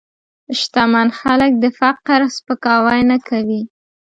شتمن 0.59 1.07
خلک 1.19 1.51
د 1.63 1.65
فقر 1.79 2.19
سپکاوی 2.35 3.01
نه 3.11 3.17
کوي. 3.27 3.61